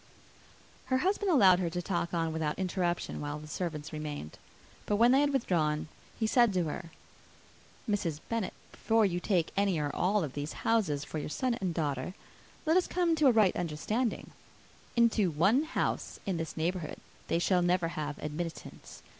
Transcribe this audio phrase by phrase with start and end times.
[0.85, 4.39] Her husband allowed her to talk on without interruption while the servants remained.
[4.87, 5.89] But when they had withdrawn,
[6.19, 6.89] he said to her,
[7.87, 8.19] "Mrs.
[8.27, 12.15] Bennet, before you take any, or all of these houses, for your son and daughter,
[12.65, 14.31] let us come to a right understanding.
[14.95, 16.97] Into one house in this neighbourhood
[17.27, 19.03] they shall never have admittance.